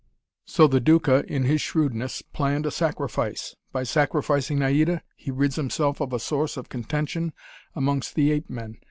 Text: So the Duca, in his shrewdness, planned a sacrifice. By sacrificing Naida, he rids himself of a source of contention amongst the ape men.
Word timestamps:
So 0.45 0.65
the 0.65 0.79
Duca, 0.79 1.23
in 1.31 1.43
his 1.43 1.61
shrewdness, 1.61 2.23
planned 2.23 2.65
a 2.65 2.71
sacrifice. 2.71 3.55
By 3.71 3.83
sacrificing 3.83 4.57
Naida, 4.57 5.03
he 5.15 5.29
rids 5.29 5.57
himself 5.57 6.01
of 6.01 6.11
a 6.11 6.17
source 6.19 6.57
of 6.57 6.69
contention 6.69 7.33
amongst 7.75 8.15
the 8.15 8.31
ape 8.31 8.49
men. 8.49 8.79